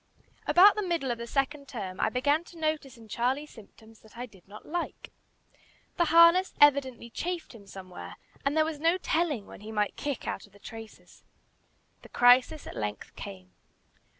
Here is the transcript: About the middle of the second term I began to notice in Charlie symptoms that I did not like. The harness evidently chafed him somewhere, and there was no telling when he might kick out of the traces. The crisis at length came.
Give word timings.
About 0.47 0.73
the 0.73 0.81
middle 0.81 1.11
of 1.11 1.19
the 1.19 1.27
second 1.27 1.67
term 1.67 1.99
I 1.99 2.09
began 2.09 2.43
to 2.45 2.57
notice 2.57 2.97
in 2.97 3.07
Charlie 3.07 3.45
symptoms 3.45 3.99
that 3.99 4.17
I 4.17 4.25
did 4.25 4.47
not 4.47 4.65
like. 4.65 5.11
The 5.97 6.05
harness 6.05 6.55
evidently 6.59 7.11
chafed 7.11 7.53
him 7.53 7.67
somewhere, 7.67 8.15
and 8.43 8.57
there 8.57 8.65
was 8.65 8.79
no 8.79 8.97
telling 8.97 9.45
when 9.45 9.61
he 9.61 9.71
might 9.71 9.95
kick 9.97 10.27
out 10.27 10.47
of 10.47 10.53
the 10.53 10.59
traces. 10.59 11.23
The 12.01 12.09
crisis 12.09 12.65
at 12.65 12.75
length 12.75 13.15
came. 13.15 13.51